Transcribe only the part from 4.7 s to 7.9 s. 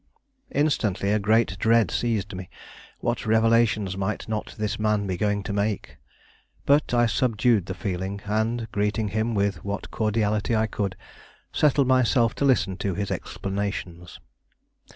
man be going to make! But I subdued the